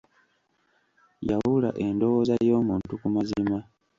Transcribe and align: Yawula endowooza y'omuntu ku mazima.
Yawula 1.29 1.69
endowooza 1.85 2.35
y'omuntu 2.47 2.93
ku 3.01 3.07
mazima. 3.15 3.57